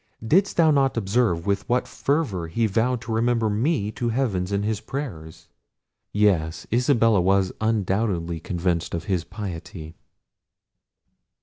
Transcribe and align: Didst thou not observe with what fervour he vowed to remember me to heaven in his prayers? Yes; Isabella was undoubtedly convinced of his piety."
Didst 0.25 0.57
thou 0.57 0.71
not 0.71 0.97
observe 0.97 1.45
with 1.45 1.69
what 1.69 1.87
fervour 1.87 2.47
he 2.47 2.65
vowed 2.65 3.01
to 3.01 3.11
remember 3.11 3.51
me 3.51 3.91
to 3.91 4.09
heaven 4.09 4.51
in 4.51 4.63
his 4.63 4.81
prayers? 4.81 5.47
Yes; 6.11 6.65
Isabella 6.73 7.21
was 7.21 7.53
undoubtedly 7.61 8.39
convinced 8.39 8.95
of 8.95 9.03
his 9.03 9.23
piety." 9.23 9.93